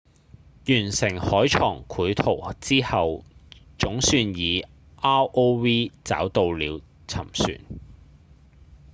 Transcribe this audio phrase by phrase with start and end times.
[0.67, 3.23] 完成海床繪圖之後
[3.77, 4.65] 總算以
[4.97, 7.59] rov 找到了沉船